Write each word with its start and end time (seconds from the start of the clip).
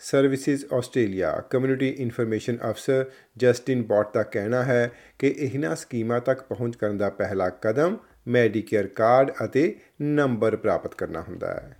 Services 0.00 0.64
Australia 0.74 1.30
community 1.50 1.88
information 1.88 2.58
ਅਫਸਰ 2.70 3.04
Justin 3.38 3.82
Bott 3.82 4.12
ਦਾ 4.14 4.22
ਕਹਿਣਾ 4.22 4.62
ਹੈ 4.62 4.90
ਕਿ 5.18 5.34
ਇਹਨਾਂ 5.38 5.76
ਸਕੀਮਾਂ 5.76 6.20
ਤੱਕ 6.20 6.42
ਪਹੁੰਚ 6.42 6.76
ਕਰਨ 6.76 6.98
ਦਾ 6.98 7.10
ਪਹਿਲਾ 7.10 7.48
ਕਦਮ 7.62 7.96
ਮੈਡੀਕੇਅਰ 8.28 8.86
ਕਾਰਡ 8.86 9.30
ਅਤੇ 9.44 9.74
ਨੰਬਰ 10.00 10.56
ਪ੍ਰਾਪਤ 10.56 10.94
ਕਰਨਾ 10.94 11.20
ਹੁੰਦਾ 11.20 11.54
ਹੈ 11.54 11.76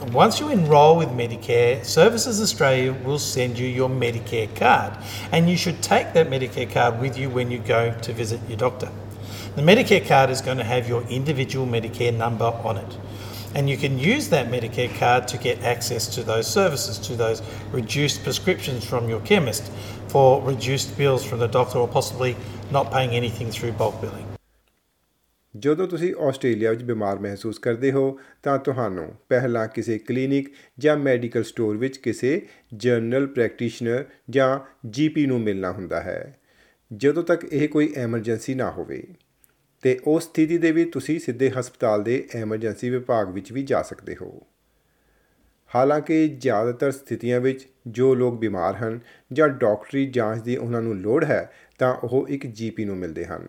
Once 0.00 0.38
you 0.40 0.46
enrol 0.48 0.94
with 0.98 1.10
Medicare, 1.12 1.84
Services 1.84 2.38
Australia 2.40 2.92
will 3.06 3.18
send 3.18 3.58
you 3.58 3.66
your 3.70 3.88
Medicare 3.90 4.46
card, 4.54 4.94
and 5.30 5.50
you 5.50 5.56
should 5.56 5.82
take 5.82 6.14
that 6.14 6.30
Medicare 6.30 6.70
card 6.70 7.02
with 7.02 7.18
you 7.18 7.28
when 7.30 7.50
you 7.50 7.58
go 7.68 7.82
to 8.00 8.14
visit 8.14 8.48
your 8.48 8.58
doctor. 8.58 8.88
The 9.56 9.62
Medicare 9.62 10.06
card 10.06 10.30
is 10.30 10.40
going 10.40 10.58
to 10.58 10.64
have 10.64 10.88
your 10.88 11.02
individual 11.10 11.66
Medicare 11.66 12.16
number 12.16 12.44
on 12.44 12.76
it. 12.76 12.96
And 13.52 13.68
you 13.68 13.76
can 13.76 13.98
use 13.98 14.28
that 14.28 14.48
Medicare 14.48 14.96
card 14.96 15.26
to 15.26 15.38
get 15.38 15.64
access 15.64 16.06
to 16.14 16.22
those 16.22 16.46
services, 16.46 16.98
to 16.98 17.16
those 17.16 17.42
reduced 17.72 18.22
prescriptions 18.22 18.84
from 18.84 19.08
your 19.08 19.18
chemist, 19.22 19.64
for 20.06 20.40
reduced 20.40 20.96
bills 20.96 21.24
from 21.24 21.40
the 21.40 21.48
doctor, 21.48 21.78
or 21.78 21.88
possibly 21.88 22.36
not 22.70 22.92
paying 22.92 23.10
anything 23.10 23.50
through 23.50 23.72
bulk 23.72 24.00
billing. 24.00 24.26
ਜਦੋਂ 25.54 25.86
ਤੁਸੀਂ 25.88 26.12
Australia 26.28 26.70
ਵਿੱਚ 26.70 26.82
ਬਿਮਾਰ 26.84 27.18
ਮਹਿਸੂਸ 27.18 27.58
ਕਰਦੇ 27.58 27.90
ਹੋ 27.92 28.18
ਤਾਂ 28.42 28.58
ਤੁਹਾਨੂੰ 28.58 29.06
ਪਹਿਲਾਂ 29.28 29.66
ਕਿਸੇ 29.68 29.96
ਕਲੀਨਿਕ 29.98 30.50
ਜਾਂ 30.78 30.96
ਮੈਡੀਕਲ 30.96 31.44
ਸਟੋਰ 31.44 31.76
ਵਿੱਚ 31.76 31.96
ਕਿਸੇ 31.98 32.30
ਜਨਰਲ 32.84 33.26
ਪ੍ਰੈਕਟੀਸ਼ਨਰ 33.26 34.04
ਜਾਂ 34.30 34.58
ਜੀਪੀ 34.90 35.26
ਨੂੰ 35.26 35.40
ਮਿਲਣਾ 35.40 35.72
ਹੁੰਦਾ 35.72 36.00
ਹੈ 36.02 36.20
ਜਦੋਂ 36.90 37.22
ਤੱਕ 37.22 37.44
ਇਹ 37.44 37.68
ਕੋਈ 37.68 37.92
ਐਮਰਜੈਂਸੀ 37.96 38.54
ਨਾ 38.54 38.70
ਹੋਵੇ 38.70 39.02
ਤੇ 39.82 40.00
ਉਸ 40.06 40.24
ਸਥਿਤੀ 40.24 40.58
ਦੇ 40.58 40.72
ਵਿੱਚ 40.72 40.92
ਤੁਸੀਂ 40.92 41.18
ਸਿੱਧੇ 41.18 41.50
ਹਸਪਤਾਲ 41.50 42.02
ਦੇ 42.02 42.28
ਐਮਰਜੈਂਸੀ 42.34 42.90
ਵਿਭਾਗ 42.90 43.30
ਵਿੱਚ 43.30 43.52
ਵੀ 43.52 43.62
ਜਾ 43.62 43.82
ਸਕਦੇ 43.82 44.16
ਹੋ। 44.22 44.42
ਹਾਲਾਂਕਿ 45.74 46.28
ਜ਼ਿਆਦਾਤਰ 46.28 46.90
ਸਥਿਤੀਆਂ 46.90 47.40
ਵਿੱਚ 47.40 47.68
ਜੋ 47.86 48.14
ਲੋਕ 48.14 48.38
ਬਿਮਾਰ 48.38 48.74
ਹਨ 48.74 49.00
ਜਾਂ 49.32 49.48
ਡਾਕਟਰੀ 49.48 50.06
ਜਾਂਚ 50.06 50.42
ਦੀ 50.42 50.56
ਉਹਨਾਂ 50.56 50.82
ਨੂੰ 50.82 50.96
ਲੋੜ 50.96 51.24
ਹੈ, 51.24 51.52
ਤਾਂ 51.78 51.94
ਉਹ 51.94 52.28
ਇੱਕ 52.28 52.46
ਜੀਪੀ 52.46 52.84
ਨੂੰ 52.84 52.96
ਮਿਲਦੇ 52.96 53.24
ਹਨ। 53.24 53.48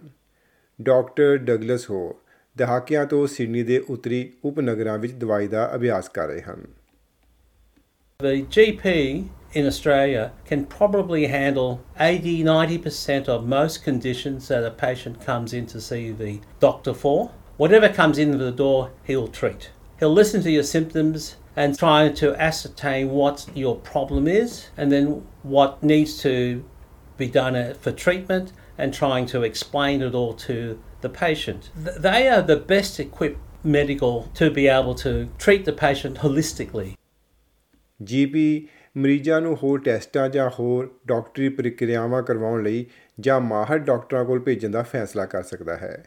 ਡਾਕਟਰ 0.82 1.38
ਡਗਲਸ 1.38 1.90
ਹੋ 1.90 2.22
ਦਹਾਕਿਆਂ 2.58 3.06
ਤੋਂ 3.06 3.28
ਸਿਡਨੀ 3.28 3.64
ਦੇ 3.64 3.78
ਉੱਤਰੀ 3.78 4.34
ਉਪਨਗਰਾਂ 4.46 4.98
ਵਿੱਚ 4.98 5.14
ਦਵਾਈ 5.14 5.48
ਦਾ 5.48 5.76
ਅਭਿਆਸ 5.76 6.10
ਕਰ 6.10 6.28
ਰਹੇ 6.28 6.42
ਹਨ। 6.42 6.66
The 8.20 8.46
GP 8.46 8.90
in 9.54 9.66
Australia 9.66 10.32
can 10.46 10.66
probably 10.66 11.28
handle 11.28 11.82
80 12.00 12.44
90% 12.44 13.28
of 13.28 13.46
most 13.46 13.84
conditions 13.84 14.48
that 14.48 14.64
a 14.64 14.72
patient 14.72 15.22
comes 15.22 15.54
in 15.54 15.66
to 15.68 15.82
see 15.82 16.12
the 16.12 16.40
doctor 16.60 16.94
for. 16.94 17.32
Whatever 17.58 17.90
comes 17.90 18.18
in 18.18 18.38
the 18.38 18.52
door, 18.52 18.92
he'll 19.04 19.28
treat. 19.28 19.72
He'll 20.00 20.14
listen 20.14 20.42
to 20.44 20.52
your 20.52 20.64
symptoms 20.64 21.36
and 21.56 21.78
try 21.78 22.10
to 22.10 22.36
ascertain 22.42 23.10
what 23.10 23.46
your 23.54 23.76
problem 23.76 24.28
is 24.28 24.68
and 24.78 24.92
then 24.92 25.26
what 25.44 25.84
needs 25.84 26.20
to 26.22 26.64
be 27.18 27.28
done 27.28 27.56
uh, 27.56 27.74
for 27.80 27.92
treatment 27.92 28.54
and 28.78 28.94
trying 28.94 29.26
to 29.28 29.44
explain 29.44 30.02
it 30.02 30.16
all 30.16 30.34
to 30.34 30.80
the 31.02 31.10
patient. 31.10 31.70
They 31.76 32.28
are 32.30 32.42
the 32.42 32.56
best 32.56 33.00
equipped 33.00 33.40
medical 33.64 34.30
to 34.36 34.50
be 34.50 34.68
able 34.68 34.96
to 34.96 35.30
treat 35.38 35.66
the 35.66 35.74
patient 35.74 36.20
holistically. 36.20 36.96
GP 38.12 38.46
ਮਰੀਜ਼ਾਂ 38.98 39.42
ਨੂੰ 39.42 39.56
ਹੋਰ 39.56 39.80
ਟੈਸਟਾਂ 39.80 40.30
ਜਾਂ 40.30 40.50
ਹੋਰ 40.50 41.00
ਡਾਕਟਰੀ 41.08 41.50
ਪ੍ਰਕਿਰਿਆਵਾਂ 41.50 42.24
ਕਰਵਾਉਣ 42.24 42.64
ਲਈ 42.64 42.86
ਜਾਂ 43.20 43.40
ਮਾਹਰ 43.40 43.78
ਡਾਕਟਰਾਂ 43.78 44.26
ਕੋਲ 44.26 44.40
ਭੇਜਣ 44.40 44.70
ਦਾ 44.70 44.84
ਫੈਸਲਾ 44.84 45.26
ਕਰ 45.26 45.44
ਸਕਦਾ 45.44 45.78
ਹੈ। 45.78 46.06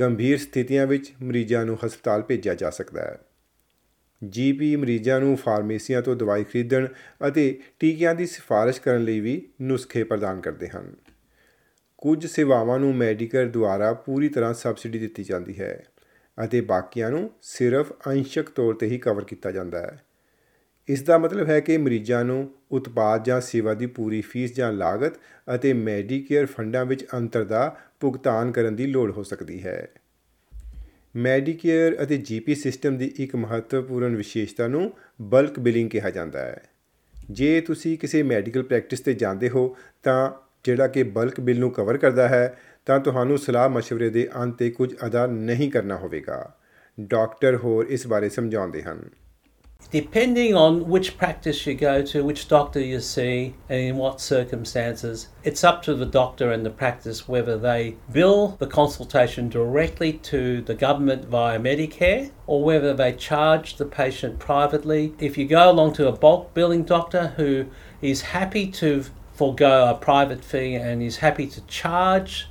ਗੰਭੀਰ 0.00 0.38
ਸਥਿਤੀਆਂ 0.38 0.86
ਵਿੱਚ 0.86 1.12
ਮਰੀਜ਼ਾਂ 1.22 1.66
ਨੂੰ 1.66 1.78
ਹਸਪਤਾਲ 1.86 2.22
ਭੇਜਿਆ 2.22 2.54
ਜਾ 2.54 2.70
ਸਕਦਾ 2.70 3.00
ਹੈ। 3.00 3.18
ਜੀਪੀ 4.28 4.76
ਮਰੀਜ਼ਾਂ 4.76 5.20
ਨੂੰ 5.20 5.36
ਫਾਰਮੇਸੀਆਂ 5.36 6.02
ਤੋਂ 6.02 6.16
ਦਵਾਈ 6.16 6.44
ਖਰੀਦਣ 6.44 6.86
ਅਤੇ 7.28 7.60
ਟੀਕਿਆਂ 7.80 8.14
ਦੀ 8.14 8.26
ਸਿਫਾਰਿਸ਼ 8.26 8.80
ਕਰਨ 8.80 9.04
ਲਈ 9.04 9.20
ਵੀ 9.20 9.48
ਨੁਸਖੇ 9.62 10.04
ਪ੍ਰਦਾਨ 10.04 10.40
ਕਰਦੇ 10.40 10.68
ਹਨ। 10.68 10.96
ਕੁਝ 11.98 12.26
ਸੇਵਾਵਾਂ 12.26 12.78
ਨੂੰ 12.78 12.94
ਮੈਡੀਕਲ 12.94 13.48
ਦੁਆਰਾ 13.48 13.92
ਪੂਰੀ 13.92 14.28
ਤਰ੍ਹਾਂ 14.28 14.54
ਸਬਸਿਡੀ 14.54 14.98
ਦਿੱਤੀ 14.98 15.24
ਜਾਂਦੀ 15.24 15.60
ਹੈ 15.60 15.86
ਅਤੇ 16.44 16.60
ਬਾਕੀਆਂ 16.60 17.10
ਨੂੰ 17.10 17.30
ਸਿਰਫ 17.42 17.92
ਅੰਸ਼ਕ 18.06 18.50
ਤੌਰ 18.50 18.74
ਤੇ 18.74 18.86
ਹੀ 18.86 18.98
ਕਵਰ 18.98 19.24
ਕੀਤਾ 19.24 19.50
ਜਾਂਦਾ 19.50 19.80
ਹੈ। 19.80 20.05
ਇਸ 20.88 21.02
ਦਾ 21.02 21.18
ਮਤਲਬ 21.18 21.48
ਹੈ 21.48 21.60
ਕਿ 21.60 21.78
ਮਰੀਜ਼ਾਂ 21.78 22.24
ਨੂੰ 22.24 22.50
ਉਤਪਾਦ 22.72 23.24
ਜਾਂ 23.24 23.40
ਸੇਵਾ 23.40 23.74
ਦੀ 23.74 23.86
ਪੂਰੀ 23.86 24.20
ਫੀਸ 24.20 24.54
ਜਾਂ 24.54 24.72
ਲਾਗਤ 24.72 25.12
ਅਤੇ 25.54 25.72
ਮੈਡੀਕੇਅਰ 25.72 26.46
ਫੰਡਾਂ 26.46 26.84
ਵਿੱਚ 26.84 27.06
ਅੰਤਰ 27.14 27.44
ਦਾ 27.44 27.76
ਭੁਗਤਾਨ 28.00 28.52
ਕਰਨ 28.52 28.76
ਦੀ 28.76 28.86
ਲੋੜ 28.86 29.12
ਹੋ 29.12 29.22
ਸਕਦੀ 29.22 29.62
ਹੈ। 29.62 29.88
ਮੈਡੀਕੇਅਰ 31.16 32.02
ਅਤੇ 32.02 32.16
ਜੀਪੀ 32.16 32.54
ਸਿਸਟਮ 32.54 32.96
ਦੀ 32.96 33.12
ਇੱਕ 33.16 33.36
ਮਹੱਤਵਪੂਰਨ 33.36 34.16
ਵਿਸ਼ੇਸ਼ਤਾ 34.16 34.68
ਨੂੰ 34.68 34.92
ਬਲਕ 35.22 35.60
ਬਿਲਿੰਗ 35.60 35.90
ਕਿਹਾ 35.90 36.10
ਜਾਂਦਾ 36.10 36.38
ਹੈ। 36.38 36.62
ਜੇ 37.30 37.60
ਤੁਸੀਂ 37.60 37.98
ਕਿਸੇ 37.98 38.22
ਮੈਡੀਕਲ 38.22 38.62
ਪ੍ਰੈਕਟਿਸ 38.62 39.00
ਤੇ 39.00 39.14
ਜਾਂਦੇ 39.14 39.48
ਹੋ, 39.48 39.76
ਤਾਂ 40.02 40.32
ਜਿਹੜਾ 40.64 40.86
ਕਿ 40.86 41.02
ਬਲਕ 41.02 41.40
ਬਿੱਲ 41.40 41.58
ਨੂੰ 41.58 41.70
ਕਵਰ 41.70 41.96
ਕਰਦਾ 41.96 42.28
ਹੈ, 42.28 42.58
ਤਾਂ 42.86 43.00
ਤੁਹਾਨੂੰ 43.00 43.38
ਸਲਾਹ 43.38 43.68
مشਵਰੇ 43.68 44.10
ਦੇ 44.10 44.28
ਅੰਤ 44.36 44.58
ਤੇ 44.58 44.70
ਕੁਝ 44.70 44.94
ਅਦਾ 45.06 45.26
ਨਹੀਂ 45.26 45.70
ਕਰਨਾ 45.70 45.96
ਹੋਵੇਗਾ। 45.96 46.56
ਡਾਕਟਰ 47.00 47.56
ਹੋਰ 47.56 47.86
ਇਸ 47.88 48.06
ਬਾਰੇ 48.06 48.28
ਸਮਝਾਉਂਦੇ 48.28 48.82
ਹਨ। 48.82 49.10
Depending 49.92 50.54
on 50.54 50.88
which 50.88 51.16
practice 51.16 51.64
you 51.64 51.72
go 51.74 52.02
to, 52.02 52.24
which 52.24 52.48
doctor 52.48 52.80
you 52.80 53.00
see, 53.00 53.54
and 53.68 53.80
in 53.80 53.96
what 53.96 54.20
circumstances, 54.20 55.28
it's 55.44 55.62
up 55.62 55.80
to 55.84 55.94
the 55.94 56.04
doctor 56.04 56.50
and 56.50 56.66
the 56.66 56.70
practice 56.70 57.28
whether 57.28 57.56
they 57.56 57.96
bill 58.12 58.56
the 58.58 58.66
consultation 58.66 59.48
directly 59.48 60.14
to 60.14 60.60
the 60.60 60.74
government 60.74 61.26
via 61.26 61.58
Medicare 61.60 62.32
or 62.48 62.64
whether 62.64 62.92
they 62.94 63.12
charge 63.12 63.76
the 63.76 63.84
patient 63.84 64.40
privately. 64.40 65.14
If 65.20 65.38
you 65.38 65.46
go 65.46 65.70
along 65.70 65.92
to 65.94 66.08
a 66.08 66.12
bulk 66.12 66.52
billing 66.52 66.82
doctor 66.82 67.28
who 67.36 67.66
is 68.02 68.20
happy 68.20 68.66
to 68.72 69.04
forego 69.34 69.88
a 69.88 69.94
private 69.94 70.44
fee 70.44 70.74
and 70.74 71.00
is 71.00 71.18
happy 71.18 71.46
to 71.46 71.60
charge 71.62 72.48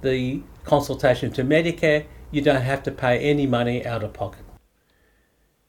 the 0.00 0.42
consultation 0.64 1.30
to 1.32 1.44
Medicare, 1.44 2.06
you 2.32 2.42
don't 2.42 2.62
have 2.62 2.82
to 2.82 2.90
pay 2.90 3.18
any 3.20 3.46
money 3.46 3.86
out 3.86 4.02
of 4.02 4.12
pocket. 4.12 4.41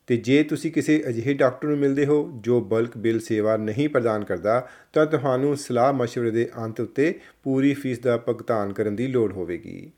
ਤੇ 0.08 0.18
ਜੇ 0.18 0.42
ਤੁਸੀਂ 0.44 0.72
ਕਿਸੇ 0.72 1.02
ਅਜਿਹੇ 1.10 1.34
doctor 1.34 1.68
ਨੂੰ 1.68 1.78
ਮਿਲਦੇ 1.78 2.06
ਹੋ 2.06 2.18
ਜੋ 2.44 2.60
ਬਲਕ 2.62 2.98
bill 2.98 3.20
ਸੇਵਾ 3.20 3.56
ਨਹੀਂ 3.58 3.88
ਪ੍ਰਦਾਨ 3.90 4.24
ਕਰਦਾ 4.24 4.60
ਤਾਂ 4.94 5.06
ਤੁਹਾਨੂੰ 5.06 5.56
ਸਲਾਹ 5.58 5.94
مشਵਰੇ 5.94 6.32
ਦੇ 6.32 6.50
ਅੰਤ 6.66 6.80
ਉੱਤੇ 6.80 7.14
ਪੂਰੀ 7.44 7.74
ਫੀਸ 7.74 8.00
ਦਾ 8.00 8.18
ਭੁਗਤਾਨ 8.18 8.74
ਕਰਨ 8.74 8.96
ਦੀ 8.96 9.08
ਲੋੜ 9.08 9.32
ਹੋਵੇਗੀ 9.34 9.92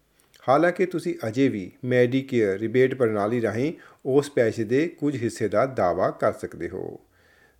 ਹਾਲਾਂਕਿ 0.49 0.85
ਤੁਸੀਂ 0.85 1.13
ਅਜੇ 1.27 1.47
ਵੀ 1.49 1.71
ਮੈਡੀਕੇਅਰ 1.85 2.59
ਰਿਬੇਟ 2.59 2.93
ਪ੍ਰਣਾਲੀ 2.95 3.41
ਰਾਹੀਂ 3.41 3.71
ਉਸ 4.05 4.29
ਪੈਸੇ 4.31 4.63
ਦੇ 4.63 4.87
ਕੁਝ 4.99 5.15
ਹਿੱਸੇ 5.15 5.47
ਦਾ 5.47 5.65
ਦਾਅਵਾ 5.65 6.09
ਕਰ 6.11 6.33
ਸਕਦੇ 6.33 6.69
ਹੋ 6.69 6.99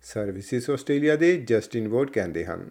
ਸਰਵਿਸਿਜ਼ 0.04 0.70
ਆਸਟ੍ਰੇਲੀਆ 0.70 1.16
ਦੇ 1.16 1.36
ਜਸਟਿਨ 1.48 1.88
ਵੋਟ 1.88 2.10
ਕਹਿੰਦੇ 2.10 2.44
ਹਨ 2.44 2.68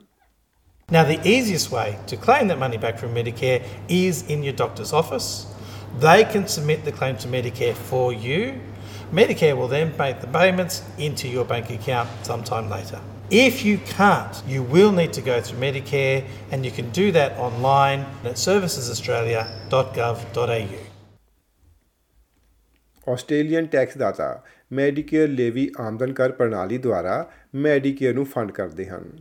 Now, 0.89 1.01
the 1.03 1.17
easiest 1.25 1.71
way 1.71 1.97
to 2.07 2.17
claim 2.17 2.49
that 2.49 2.59
money 2.59 2.77
back 2.77 2.99
from 2.99 3.15
Medicare 3.15 3.61
is 3.89 4.17
in 4.29 4.43
your 4.43 4.53
doctor's 4.53 4.91
office. 4.93 5.29
They 5.99 6.23
can 6.25 6.45
submit 6.47 6.83
the 6.85 6.91
claim 6.91 7.15
to 7.17 7.27
Medicare 7.27 7.73
for 7.85 8.03
you. 8.25 8.41
Medicare 9.11 9.55
will 9.55 9.67
then 9.67 9.93
make 9.97 10.19
the 10.19 10.27
payments 10.27 10.83
into 10.97 11.27
your 11.27 11.45
bank 11.45 11.69
account 11.69 12.09
sometime 12.23 12.67
later. 12.69 12.99
If 13.31 13.63
you 13.63 13.77
can't, 13.77 14.43
you 14.47 14.63
will 14.63 14.91
need 14.91 15.13
to 15.13 15.21
go 15.21 15.41
through 15.41 15.59
Medicare 15.59 16.25
and 16.51 16.65
you 16.65 16.71
can 16.71 16.89
do 16.91 17.11
that 17.11 17.37
online 17.37 18.05
at 18.23 18.37
servicesaustralia.gov.au. 18.37 20.95
Australian 23.07 23.65
tax 23.65 23.97
ਦਾਤਾ 23.97 24.43
Medicare 24.71 25.27
levy 25.27 25.71
ਆਮਦਨ 25.79 26.13
ਕਰ 26.13 26.31
ਪ੍ਰਣਾਲੀ 26.31 26.77
ਦੁਆਰਾ 26.77 27.31
Medicare 27.55 28.13
ਨੂੰ 28.13 28.25
fund 28.25 28.51
ਕਰਦੇ 28.51 28.85
ਹਨ 28.85 29.11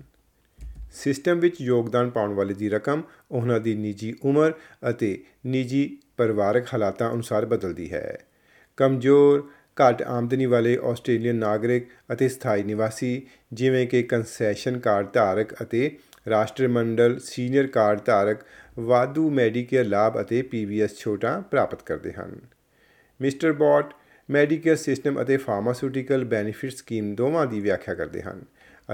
system 0.93 1.41
ਵਿੱਚ 1.41 1.61
ਯੋਗਦਾਨ 1.61 2.11
ਪਾਉਣ 2.11 2.35
ਵਾਲੇ 2.35 2.55
ਦੀ 2.55 2.69
ਰਕਮ 2.69 3.03
ਉਹਨਾਂ 3.31 3.61
ਦੀ 3.61 3.75
ਨਿੱਜੀ 3.75 4.15
ਉਮਰ 4.25 4.53
ਅਤੇ 4.91 5.25
ਨਿੱਜੀ 5.47 5.99
ਪਰਿਵਾਰਕ 6.17 6.75
ਹਾਲਾਤਾਂ 6.75 7.15
ਅਨੁਸਾਰ 7.15 7.47
ਬਦਲਦੀ 7.47 7.93
ਹੈ 7.93 8.19
ਕਮਜ਼ੋਰ 8.77 9.51
ਘੱਟ 9.77 10.03
ਆਮਦਨੀ 10.03 10.47
ਵਾਲੇ 10.47 10.77
ਆਸਟ੍ਰੇਲੀਅਨ 10.85 11.37
ਨਾਗਰਿਕ 11.37 11.89
ਅਤੇ 12.13 12.29
ਸਥਾਈ 12.29 12.63
ਨਿਵਾਸੀ, 12.63 13.27
ਜਿਵੇਂ 13.53 13.87
ਕਿ 13.87 14.03
ਕੰਸੈਸ਼ਨ 14.03 14.79
ਕਾਰਡ 14.79 15.13
ਧਾਰਕ 15.13 15.55
ਅਤੇ 15.63 15.91
ਰਾਸ਼ਟਰਮੰਡਲ 16.31 17.19
ਸੀਨੀਅਰ 17.19 17.67
ਕਾਰਡ 17.67 18.01
ਧਾਰਕ, 18.05 18.45
ਵਾਧੂ 18.79 19.29
ਮੈਡੀਕੇਅਰ 19.31 19.85
ਲਾਭ 19.85 20.21
ਅਤੇ 20.21 20.43
ਪੀਵੀਐਸ 20.43 20.99
ਛੋਟਾਂ 20.99 21.41
ਪ੍ਰਾਪਤ 21.43 21.83
ਕਰਦੇ 21.83 22.13
ਹਨ। 22.13 22.39
ਮਿਸਟਰ 23.21 23.53
ਬੌਟ 23.53 23.93
ਮੈਡੀਕੇਅਰ 24.29 24.77
ਸਿਸਟਮ 24.77 25.21
ਅਤੇ 25.23 25.37
ਫਾਰਮਾਸਿਊਟੀਕਲ 25.37 26.25
ਬੈਨੀਫਿਟ 26.25 26.73
ਸਕੀਮ 26.73 27.15
ਦੋਵਾਂ 27.15 27.47
ਦੀ 27.47 27.61
ਵਿਆਖਿਆ 27.61 27.95
ਕਰਦੇ 27.95 28.23
ਹਨ 28.23 28.43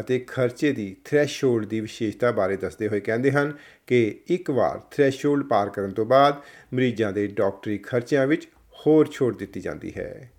ਅਤੇ 0.00 0.18
ਖਰਚੇ 0.18 0.72
ਦੀ 0.72 0.94
ਥ੍ਰੈਸ਼ਹੋਲਡ 1.04 1.66
ਦੀ 1.66 1.80
ਵਿਸ਼ੇਸ਼ਤਾ 1.80 2.30
ਬਾਰੇ 2.32 2.56
ਦੱਸਦੇ 2.56 2.88
ਹੋਏ 2.88 3.00
ਕਹਿੰਦੇ 3.00 3.30
ਹਨ 3.30 3.52
ਕਿ 3.86 4.02
ਇੱਕ 4.28 4.50
ਵਾਰ 4.50 4.80
ਥ੍ਰੈਸ਼ਹੋਲਡ 4.90 5.46
ਪਾਰ 5.48 5.68
ਕਰਨ 5.68 5.92
ਤੋਂ 5.92 6.04
ਬਾਅਦ 6.06 6.40
ਮਰੀਜ਼ਾਂ 6.74 7.12
ਦੇ 7.12 7.26
ਡਾਕਟਰੀ 7.26 7.78
ਖਰਚਿਆਂ 7.78 8.26
ਵਿੱਚ 8.26 8.48
ਹੋਰ 8.76 9.08
ਛੋਟ 9.12 9.38
ਦਿੱਤੀ 9.38 9.60
ਜਾਂਦੀ 9.60 9.92
ਹੈ। 9.96 10.30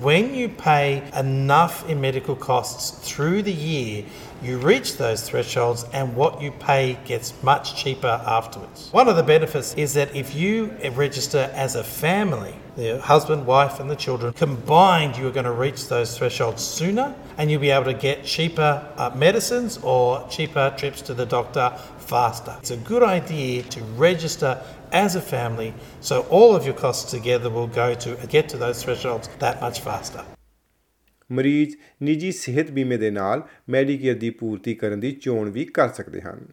When 0.00 0.34
you 0.34 0.48
pay 0.48 1.08
enough 1.16 1.88
in 1.88 2.00
medical 2.00 2.34
costs 2.34 3.08
through 3.08 3.42
the 3.42 3.52
year, 3.52 4.04
you 4.42 4.58
reach 4.58 4.96
those 4.96 5.22
thresholds 5.22 5.84
and 5.92 6.16
what 6.16 6.42
you 6.42 6.50
pay 6.50 6.98
gets 7.04 7.40
much 7.44 7.76
cheaper 7.76 8.20
afterwards. 8.26 8.92
One 8.92 9.06
of 9.06 9.14
the 9.14 9.22
benefits 9.22 9.74
is 9.74 9.94
that 9.94 10.12
if 10.14 10.34
you 10.34 10.76
register 10.94 11.52
as 11.54 11.76
a 11.76 11.84
family, 11.84 12.56
the 12.75 12.99
husband, 13.01 13.45
wife, 13.45 13.79
and 13.79 13.89
the 13.89 13.95
children, 13.95 14.33
combined, 14.33 15.17
you 15.17 15.27
are 15.27 15.31
going 15.31 15.45
to 15.45 15.51
reach 15.51 15.87
those 15.87 16.17
thresholds 16.17 16.63
sooner 16.63 17.13
and 17.37 17.51
you'll 17.51 17.61
be 17.61 17.69
able 17.69 17.85
to 17.85 17.93
get 17.93 18.23
cheaper 18.23 18.71
uh, 18.97 19.11
medicines 19.15 19.79
or 19.83 20.27
cheaper 20.29 20.73
trips 20.77 21.01
to 21.03 21.13
the 21.13 21.25
doctor 21.25 21.71
faster. 21.97 22.55
It's 22.59 22.71
a 22.71 22.77
good 22.77 23.03
idea 23.03 23.63
to 23.63 23.81
register 23.97 24.61
as 24.91 25.15
a 25.15 25.21
family 25.21 25.73
so 26.01 26.21
all 26.29 26.55
of 26.55 26.65
your 26.65 26.75
costs 26.75 27.11
together 27.11 27.49
will 27.49 27.67
go 27.67 27.93
to 27.95 28.15
get 28.27 28.49
to 28.49 28.57
those 28.57 28.83
thresholds 28.83 29.29
that 29.39 29.61
much 29.61 29.81
faster. 29.81 30.23
ਮਰੀਜ਼ 31.31 31.75
ਨਿੱਜੀ 32.03 32.31
ਸਿਹਤ 32.31 32.71
ਬੀਮੇ 32.71 32.97
ਦੇ 32.97 33.09
ਨਾਲ 33.11 33.41
Medicare 33.69 34.15
ਦੀ 34.19 34.29
ਪੂਰਤੀ 34.29 34.73
ਕਰਨ 34.75 34.99
ਦੀ 34.99 35.11
ਚੋਣ 35.11 35.49
ਵੀ 35.49 35.65
ਕਰ 35.65 35.89
ਸਕਦੇ 35.93 36.21
ਹਨ 36.21 36.45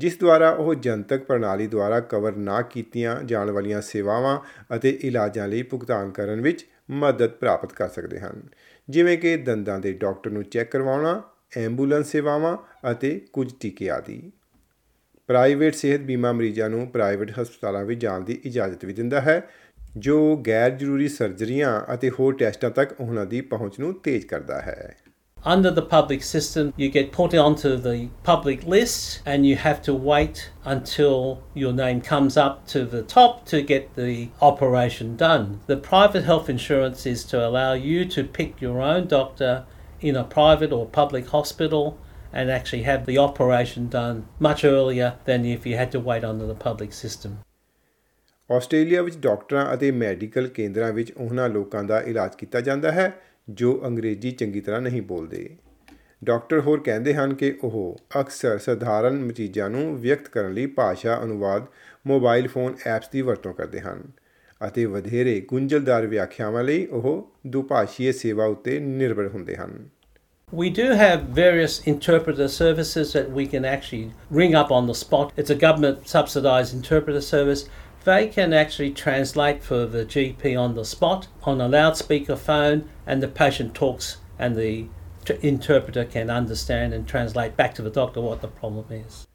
ਜਿਸ 0.00 0.18
ਦੁਆਰਾ 0.18 0.50
ਉਹ 0.50 0.74
ਜਨਤਕ 0.74 1.24
ਪ੍ਰਣਾਲੀ 1.24 1.66
ਦੁਆਰਾ 1.66 2.00
ਕਵਰ 2.00 2.36
ਨਾ 2.36 2.62
ਕੀਤੀਆਂ 2.62 3.22
ਜਾਣ 3.22 3.50
ਵਾਲੀਆਂ 3.50 3.80
ਸੇਵਾਵਾਂ 3.80 4.38
ਅਤੇ 4.76 4.98
ਇਲਾਜਾਂ 5.02 5.48
ਲਈ 5.48 5.62
ਭੁਗਤਾਨ 5.62 6.10
ਕਰਨ 6.10 6.40
ਵਿੱਚ 6.40 6.66
ਮਦਦ 6.90 7.30
ਪ੍ਰਾਪਤ 7.30 7.72
ਕਰ 7.72 7.88
ਸਕਦੇ 7.88 8.18
ਹਨ। 8.18 8.42
ਜਿਵੇਂ 8.88 9.18
ਕਿ 9.18 9.36
ਦੰਦਾਂ 9.36 9.78
ਦੇ 9.78 9.92
ਡਾਕਟਰ 9.92 10.30
ਨੂੰ 10.30 10.42
ਚੈੱਕ 10.42 10.70
ਕਰਵਾਉਣਾ, 10.70 11.22
ਐਂਬੂਲੈਂਸ 11.56 12.06
ਸੇਵਾਵਾਂ 12.06 12.56
ਅਤੇ 12.90 13.20
ਕੁਝ 13.32 13.52
ਟੀਕੇ 13.60 13.90
ਆਦਿ। 13.90 14.30
ਪ੍ਰਾਈਵੇਟ 15.28 15.74
ਸਿਹਤ 15.74 16.00
ਬੀਮਾ 16.00 16.32
ਮਰੀਜ਼ਾਂ 16.32 16.70
ਨੂੰ 16.70 16.86
ਪ੍ਰਾਈਵੇਟ 16.86 17.32
ਹਸਪਤਾਲਾਂ 17.40 17.84
ਵਿੱਚ 17.84 18.00
ਜਾਣ 18.00 18.20
ਦੀ 18.20 18.40
ਇਜਾਜ਼ਤ 18.44 18.84
ਵੀ 18.84 18.92
ਦਿੰਦਾ 18.92 19.20
ਹੈ, 19.20 19.42
ਜੋ 19.96 20.36
ਗੈਰ 20.46 20.70
ਜ਼ਰੂਰੀ 20.70 21.08
ਸਰਜਰੀਆਂ 21.08 21.94
ਅਤੇ 21.94 22.10
ਹੋਰ 22.10 22.36
ਟੈਸਟਾਂ 22.36 22.70
ਤੱਕ 22.70 23.00
ਉਹਨਾਂ 23.00 23.26
ਦੀ 23.26 23.40
ਪਹੁੰਚ 23.40 23.78
ਨੂੰ 23.80 23.94
ਤੇਜ਼ 23.94 24.26
ਕਰਦਾ 24.26 24.60
ਹੈ। 24.60 24.96
Under 25.45 25.69
the 25.69 25.83
public 25.83 26.23
system, 26.23 26.73
you 26.75 26.89
get 26.89 27.11
put 27.11 27.35
onto 27.35 27.77
the 27.77 28.09
public 28.23 28.65
list 28.65 29.21
and 29.27 29.45
you 29.45 29.55
have 29.57 29.79
to 29.83 29.93
wait 29.93 30.49
until 30.63 31.43
your 31.53 31.71
name 31.71 32.01
comes 32.01 32.35
up 32.35 32.65
to 32.69 32.83
the 32.83 33.03
top 33.03 33.45
to 33.45 33.61
get 33.61 33.93
the 33.95 34.29
operation 34.41 35.15
done. 35.15 35.59
The 35.67 35.77
private 35.77 36.23
health 36.23 36.49
insurance 36.49 37.05
is 37.05 37.23
to 37.25 37.47
allow 37.47 37.73
you 37.73 38.05
to 38.05 38.23
pick 38.23 38.59
your 38.59 38.81
own 38.81 39.05
doctor 39.05 39.65
in 40.01 40.15
a 40.15 40.23
private 40.23 40.71
or 40.73 40.87
public 40.87 41.27
hospital 41.27 41.99
and 42.33 42.49
actually 42.49 42.81
have 42.83 43.05
the 43.05 43.19
operation 43.19 43.87
done 43.87 44.25
much 44.39 44.65
earlier 44.65 45.13
than 45.25 45.45
if 45.45 45.67
you 45.67 45.77
had 45.77 45.91
to 45.91 45.99
wait 45.99 46.23
under 46.23 46.47
the 46.47 46.55
public 46.55 46.91
system. 46.91 47.37
Australia 48.51 49.01
ਵਿੱਚ 49.01 49.17
ਡਾਕਟਰਾਂ 49.17 49.73
ਅਤੇ 49.73 49.89
medical 49.91 50.47
ਕੇਂਦਰਾਂ 50.55 50.91
ਵਿੱਚ 50.93 51.11
ਉਹਨਾਂ 51.17 51.47
ਲੋਕਾਂ 51.49 51.83
ਦਾ 51.83 52.01
ਇਲਾਜ 52.07 52.35
ਕੀਤਾ 52.39 52.61
ਜਾਂਦਾ 52.61 52.91
ਹੈ 52.91 53.07
ਜੋ 53.54 53.80
ਅੰਗਰੇਜ਼ੀ 53.86 54.30
ਚੰਗੀ 54.30 54.60
ਤਰ੍ਹਾਂ 54.60 54.80
ਨਹੀਂ 54.80 55.02
ਬੋਲਦੇ 55.02 55.48
ਡਾਕਟਰ 56.24 56.60
ਹੋਰ 56.60 56.80
ਕਹਿੰਦੇ 56.80 57.14
ਹਨ 57.14 57.34
ਕਿ 57.34 57.54
ਉਹ 57.64 57.96
ਅਕਸਰ 58.20 58.58
ਸਧਾਰਨ 58.58 59.30
ਚੀਜ਼ਾਂ 59.32 59.68
ਨੂੰ 59.70 59.96
ਵਿਅਕਤ 60.00 60.28
ਕਰਨ 60.28 60.52
ਲਈ 60.54 60.66
ਭਾਸ਼ਾ 60.66 61.20
ਅਨੁਵਾਦ 61.22 61.66
ਮੋਬਾਈਲ 62.06 62.48
ਫੋਨ 62.48 62.74
ਐਪਸ 62.86 63.08
ਦੀ 63.12 63.22
ਵਰਤੋਂ 63.22 63.54
ਕਰਦੇ 63.54 63.80
ਹਨ 63.80 64.02
ਅਤੇ 64.60 64.84
ਵਧੇਰੇ 64.86 65.40
ਗੁੰਝਲਦਾਰ 65.40 66.06
ਵਿਆਖਿਆਵਾਂ 66.06 66.64
ਲਈ 66.64 66.86
ਉਹ 66.86 67.32
ਦੁਭਾਸ਼ੀਏ 67.46 68.12
ਸੇਵਾ 68.12 68.46
ਉੱਤੇ 68.46 68.78
ਨਿਰਭਰ 68.80 69.28
ਹੁੰਦੇ 69.28 69.56
ਹਨ 69.56 69.88
We 70.52 70.68
do 70.68 70.84
have 70.94 71.20
various 71.34 71.74
interpreter 71.86 72.46
services 72.48 73.12
that 73.12 73.28
we 73.30 73.44
can 73.46 73.64
actually 73.64 74.10
ring 74.32 74.54
up 74.54 74.72
on 74.72 74.88
the 74.88 74.94
spot. 74.94 75.28
It's 75.38 75.52
a 75.54 75.56
government 75.56 76.08
subsidised 76.08 76.74
interpreter 76.74 77.20
service. 77.22 77.62
They 78.04 78.28
can 78.28 78.52
actually 78.54 78.92
translate 78.92 79.62
for 79.62 79.84
the 79.86 80.04
GP 80.06 80.56
on 80.58 80.74
the 80.74 80.84
spot 80.84 81.28
on 81.44 81.60
a 81.60 81.68
loudspeaker 81.68 82.36
phone, 82.36 82.88
and 83.06 83.22
the 83.22 83.28
patient 83.28 83.74
talks, 83.74 84.16
and 84.38 84.56
the 84.56 84.86
t- 85.26 85.36
interpreter 85.42 86.06
can 86.06 86.30
understand 86.30 86.94
and 86.94 87.06
translate 87.06 87.56
back 87.58 87.74
to 87.74 87.82
the 87.82 87.90
doctor 87.90 88.22
what 88.22 88.40
the 88.40 88.48
problem 88.60 88.86
is. 89.00 89.26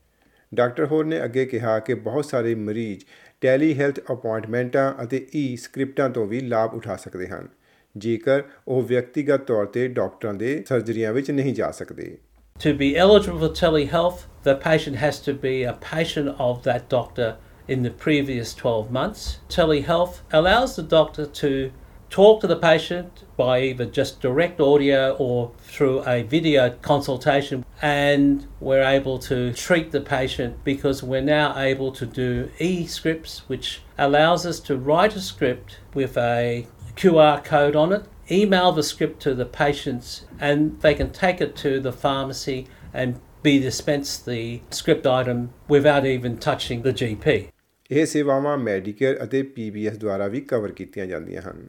Doctor 0.53 0.85
ਹੋਰ 0.85 1.06
ਨੇ 1.06 1.23
ਅੱਗੇ 1.23 1.45
ਕਿਹਾ 1.45 1.77
ਕਿ 1.79 1.94
ਬਹੁਤ 1.94 2.25
ਸਾਰੇ 2.25 2.56
ਮਰੀਜ਼ 2.56 3.03
Tally 3.41 3.73
health 3.79 4.00
ਅਪਾਇੰਟਮੈਂਟਾਂ 4.12 4.91
ਅਤੇ 5.03 5.25
ਈ 5.35 5.56
ਸਕ੍ਰਿਪਟਾਂ 5.63 6.09
ਤੋਂ 6.09 6.25
ਵੀ 6.27 6.39
ਲਾਭ 6.41 6.73
ਉਠਾ 6.75 6.95
ਸਕਦੇ 6.95 7.27
ਹਨ 7.27 7.47
ਜੇਕਰ 7.95 8.44
ਉਹ 8.67 8.81
ਵਿਅਕਤੀਗਤ 8.84 9.45
ਤੌਰ 9.48 9.65
ਤੇ 9.74 9.88
ਡਾਕਟਰਾਂ 9.88 10.34
ਦੇ 10.34 10.63
ਸਰਜਰੀਆਂ 10.69 11.13
ਵਿੱਚ 11.13 11.31
ਨਹੀਂ 11.31 11.53
ਜਾ 11.55 11.72
ਸਕਦੇ 11.72 12.15
To 12.60 12.72
be 12.79 12.88
eligible 13.03 13.39
for 13.39 13.50
telehealth, 13.60 14.19
the 14.43 14.53
patient 14.65 14.98
has 15.00 15.17
to 15.24 15.34
be 15.45 15.53
a 15.72 15.74
patient 15.88 16.29
of 16.45 16.62
that 16.67 16.86
doctor 16.93 17.27
in 17.67 17.84
the 17.84 17.89
previous 17.89 18.53
12 18.53 18.91
months. 18.91 19.39
Telehealth 19.50 20.19
allows 20.31 20.75
the 20.75 20.84
doctor 20.84 21.25
to 21.25 21.72
talk 22.10 22.39
to 22.41 22.48
the 22.48 22.55
patient 22.55 23.24
by 23.36 23.60
either 23.62 23.86
just 23.86 24.22
direct 24.22 24.60
audio 24.62 25.15
or 25.15 25.51
through 25.60 26.01
a 26.07 26.24
video 26.24 26.69
consultation, 26.81 27.65
and 27.81 28.48
we're 28.60 28.84
able 28.84 29.19
to 29.19 29.51
treat 29.53 29.91
the 29.91 30.00
patient 30.00 30.63
because 30.63 31.03
we're 31.03 31.22
now 31.22 31.57
able 31.57 31.91
to 31.91 32.05
do 32.05 32.50
e 32.60 32.86
scripts, 32.86 33.39
which 33.48 33.81
allows 33.98 34.45
us 34.45 34.60
to 34.60 34.77
write 34.77 35.15
a 35.15 35.22
script 35.22 35.79
with 35.93 36.17
a 36.17 36.67
QR 36.95 37.43
code 37.43 37.75
on 37.75 37.91
it, 37.91 38.05
email 38.31 38.72
the 38.72 38.84
script 38.84 39.22
to 39.22 39.36
the 39.36 39.45
patients, 39.45 40.25
and 40.39 40.79
they 40.81 40.93
can 40.93 41.12
take 41.12 41.41
it 41.41 41.55
to 41.57 41.79
the 41.79 41.91
pharmacy 41.91 42.67
and 42.93 43.19
be 43.43 43.60
dispensed 43.60 44.25
the 44.25 44.62
script 44.72 45.05
item 45.05 45.53
without 45.67 46.05
even 46.05 46.38
touching 46.38 46.81
the 46.81 46.93
GP. 46.93 47.50
ਇਹ 47.92 48.06
ਸੇਵਾਵਾਂ 48.06 48.58
Medicare 48.58 49.24
ਅਤੇ 49.24 49.44
ਪੀਬੀਐਸ 49.44 49.98
ਦੁਆਰਾ 49.98 50.27
ਵੀ 50.27 50.42
cover 50.42 50.72
ਕੀਤੀਆਂ 50.72 51.06
ਜਾਂਦੀਆਂ 51.06 51.42
ਹਨ। 51.42 51.68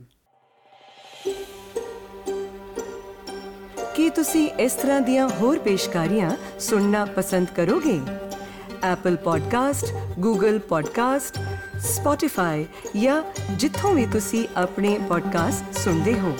ਕੀ 3.94 4.10
ਤੁਸੀਂ 4.10 4.50
ਇਸ 4.50 4.72
ਤਰ੍ਹਾਂ 4.72 5.00
ਦੀਆਂ 5.00 5.28
ਹੋਰ 5.28 5.58
ਪੇਸ਼ਕਾਰੀਆਂ 5.58 6.30
ਸੁਣਨਾ 6.60 7.04
ਪਸੰਦ 7.04 7.46
ਕਰੋਗੇ? 7.56 8.00
Apple 8.94 9.18
Podcast, 9.18 9.86
Google 10.26 10.56
Podcast, 10.56 11.40
Spotify 11.78 12.64
ਜਾਂ 13.00 13.22
ਜਿੱਥੋਂ 13.56 13.94
ਵੀ 13.94 14.06
ਤੁਸੀਂ 14.06 14.48
ਆਪਣੇ 14.56 15.00
ਪੋਡਕਾਸਟ 15.08 15.78
ਸੁਣਦੇ 15.78 16.20
ਹੋ। 16.20 16.36